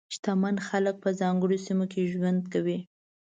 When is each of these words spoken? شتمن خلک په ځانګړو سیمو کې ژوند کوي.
شتمن 0.15 0.55
خلک 0.67 0.95
په 1.03 1.09
ځانګړو 1.19 1.57
سیمو 1.65 1.85
کې 1.91 2.09
ژوند 2.13 2.41
کوي. 2.53 2.79